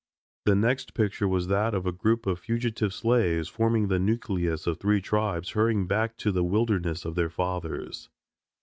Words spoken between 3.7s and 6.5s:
the nucleus of three tribes, hurrying back to the